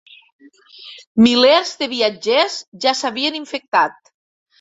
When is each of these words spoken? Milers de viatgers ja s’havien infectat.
Milers 1.25 1.73
de 1.81 1.89
viatgers 1.91 2.55
ja 2.87 2.95
s’havien 3.01 3.39
infectat. 3.41 4.11